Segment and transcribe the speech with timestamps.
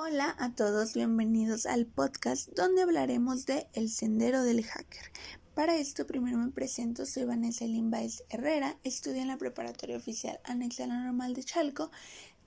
[0.00, 5.10] Hola a todos, bienvenidos al podcast donde hablaremos de El Sendero del Hacker.
[5.56, 10.84] Para esto primero me presento, soy Vanessa Limbaez Herrera, estudio en la preparatoria oficial anexa
[10.84, 11.90] a la normal de Chalco,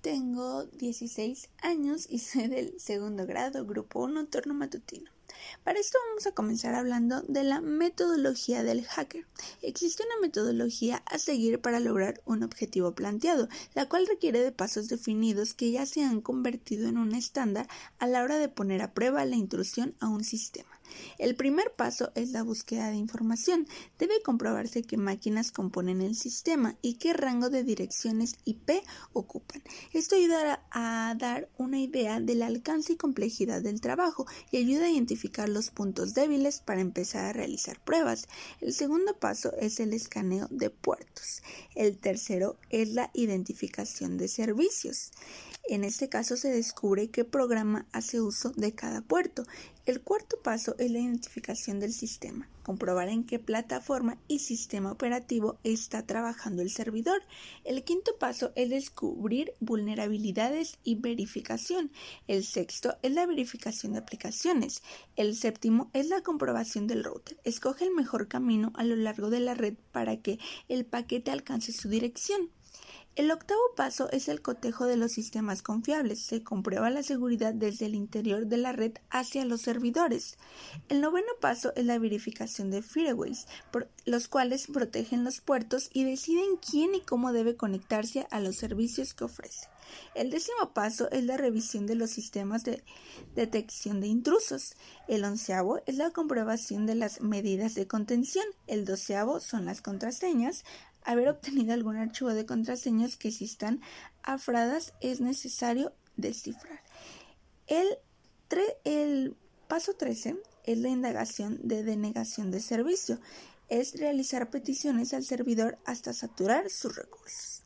[0.00, 5.10] tengo 16 años y soy del segundo grado, grupo 1, turno matutino.
[5.64, 9.26] Para esto vamos a comenzar hablando de la metodología del hacker.
[9.62, 14.88] Existe una metodología a seguir para lograr un objetivo planteado, la cual requiere de pasos
[14.88, 17.68] definidos que ya se han convertido en un estándar
[17.98, 20.80] a la hora de poner a prueba la intrusión a un sistema.
[21.18, 23.68] El primer paso es la búsqueda de información.
[23.98, 28.70] Debe comprobarse qué máquinas componen el sistema y qué rango de direcciones IP
[29.12, 29.62] ocupan.
[29.92, 34.90] Esto ayudará a dar una idea del alcance y complejidad del trabajo y ayuda a
[34.90, 38.26] identificar los puntos débiles para empezar a realizar pruebas.
[38.60, 41.42] El segundo paso es el escaneo de puertos.
[41.74, 45.12] El tercero es la identificación de servicios.
[45.68, 49.44] En este caso se descubre qué programa hace uso de cada puerto.
[49.86, 55.58] El cuarto paso es la identificación del sistema, comprobar en qué plataforma y sistema operativo
[55.64, 57.22] está trabajando el servidor.
[57.64, 61.90] El quinto paso es descubrir vulnerabilidades y verificación.
[62.26, 64.82] El sexto es la verificación de aplicaciones.
[65.16, 67.38] El séptimo es la comprobación del router.
[67.44, 71.72] Escoge el mejor camino a lo largo de la red para que el paquete alcance
[71.72, 72.50] su dirección.
[73.16, 76.22] El octavo paso es el cotejo de los sistemas confiables.
[76.22, 80.38] Se comprueba la seguridad desde el interior de la red hacia los servidores.
[80.88, 83.46] El noveno paso es la verificación de firewalls,
[84.04, 89.12] los cuales protegen los puertos y deciden quién y cómo debe conectarse a los servicios
[89.12, 89.68] que ofrece.
[90.14, 92.84] El décimo paso es la revisión de los sistemas de
[93.34, 94.76] detección de intrusos.
[95.08, 98.46] El onceavo es la comprobación de las medidas de contención.
[98.68, 100.64] El doceavo son las contraseñas
[101.04, 103.80] haber obtenido algún archivo de contraseñas que si están
[104.22, 106.80] afradas es necesario descifrar.
[107.66, 107.86] El,
[108.84, 109.36] el
[109.68, 113.20] paso 13 es la indagación de denegación de servicio.
[113.68, 117.62] Es realizar peticiones al servidor hasta saturar sus recursos.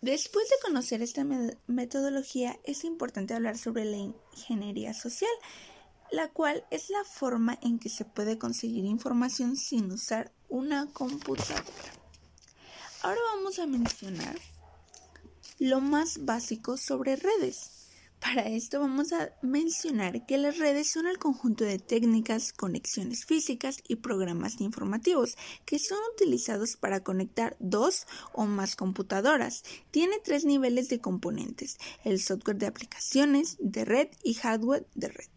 [0.00, 1.26] Después de conocer esta
[1.66, 5.30] metodología, es importante hablar sobre la ingeniería social,
[6.12, 11.64] la cual es la forma en que se puede conseguir información sin usar una computadora.
[13.08, 14.38] Ahora vamos a mencionar
[15.58, 17.88] lo más básico sobre redes.
[18.20, 23.78] Para esto vamos a mencionar que las redes son el conjunto de técnicas, conexiones físicas
[23.88, 29.62] y programas informativos que son utilizados para conectar dos o más computadoras.
[29.90, 35.30] Tiene tres niveles de componentes, el software de aplicaciones, de red y hardware de red.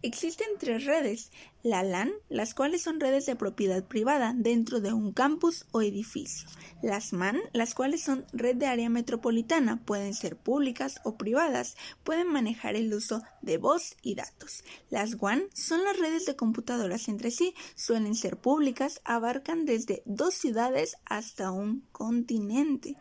[0.00, 1.32] Existen tres redes,
[1.64, 6.48] la LAN, las cuales son redes de propiedad privada dentro de un campus o edificio,
[6.82, 12.28] las MAN, las cuales son red de área metropolitana, pueden ser públicas o privadas, pueden
[12.28, 14.62] manejar el uso de voz y datos.
[14.88, 20.34] Las WAN son las redes de computadoras entre sí, suelen ser públicas, abarcan desde dos
[20.34, 22.96] ciudades hasta un continente.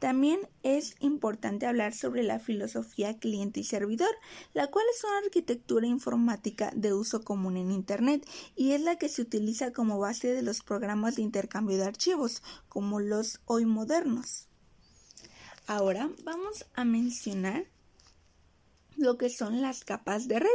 [0.00, 4.10] También es importante hablar sobre la filosofía cliente y servidor,
[4.52, 6.31] la cual es una arquitectura informática
[6.74, 8.26] de uso común en Internet
[8.56, 12.42] y es la que se utiliza como base de los programas de intercambio de archivos,
[12.68, 14.48] como los hoy modernos.
[15.66, 17.66] Ahora vamos a mencionar
[18.96, 20.48] lo que son las capas de red.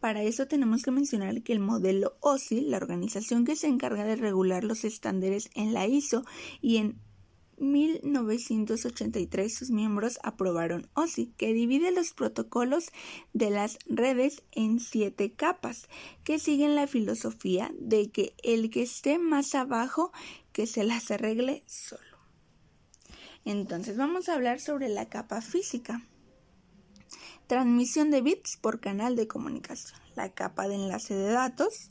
[0.00, 4.16] Para eso tenemos que mencionar que el modelo OSI, la organización que se encarga de
[4.16, 6.24] regular los estándares en la ISO
[6.60, 7.00] y en
[7.58, 12.90] 1983 sus miembros aprobaron OSI, que divide los protocolos
[13.32, 15.88] de las redes en siete capas,
[16.24, 20.12] que siguen la filosofía de que el que esté más abajo
[20.52, 22.02] que se las arregle solo.
[23.44, 26.02] Entonces vamos a hablar sobre la capa física.
[27.46, 30.00] Transmisión de bits por canal de comunicación.
[30.16, 31.90] La capa de enlace de datos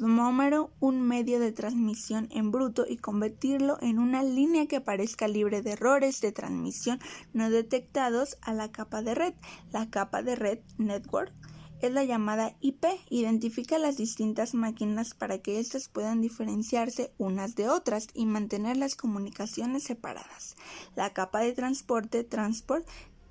[0.00, 5.72] un medio de transmisión en bruto y convertirlo en una línea que parezca libre de
[5.72, 6.98] errores de transmisión
[7.32, 9.34] no detectados a la capa de red.
[9.72, 11.32] La capa de red network
[11.80, 17.68] es la llamada IP, identifica las distintas máquinas para que éstas puedan diferenciarse unas de
[17.68, 20.56] otras y mantener las comunicaciones separadas.
[20.96, 22.86] La capa de transporte transport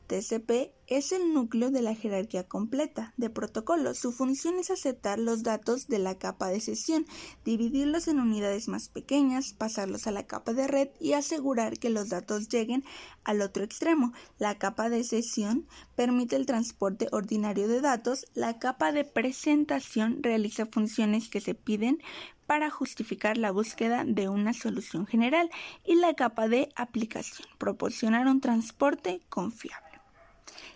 [0.08, 3.98] TCP es el núcleo de la jerarquía completa de protocolos.
[3.98, 7.08] Su función es aceptar los datos de la capa de sesión,
[7.44, 12.10] dividirlos en unidades más pequeñas, pasarlos a la capa de red y asegurar que los
[12.10, 12.84] datos lleguen
[13.24, 14.14] al otro extremo.
[14.38, 18.28] La capa de sesión permite el transporte ordinario de datos.
[18.36, 22.04] La capa de presentación realiza funciones que se piden
[22.46, 25.50] para justificar la búsqueda de una solución general
[25.84, 30.03] y la capa de aplicación proporcionar un transporte confiable.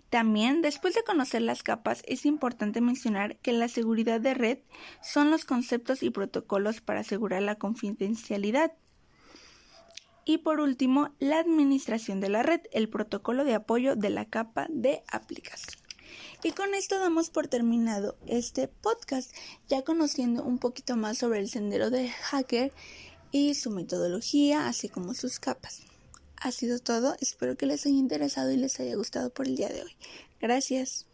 [0.09, 4.59] También, después de conocer las capas, es importante mencionar que la seguridad de red
[5.01, 8.71] son los conceptos y protocolos para asegurar la confidencialidad.
[10.23, 14.67] Y por último, la administración de la red, el protocolo de apoyo de la capa
[14.69, 15.81] de aplicación.
[16.43, 19.33] Y con esto damos por terminado este podcast,
[19.67, 22.71] ya conociendo un poquito más sobre el sendero de hacker
[23.31, 25.81] y su metodología, así como sus capas.
[26.39, 29.69] Ha sido todo, espero que les haya interesado y les haya gustado por el día
[29.69, 29.95] de hoy.
[30.39, 31.06] Gracias.